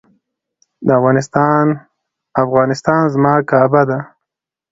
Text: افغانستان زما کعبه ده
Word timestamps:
افغانستان 2.43 3.01
زما 3.13 3.33
کعبه 3.49 3.81
ده 3.89 3.99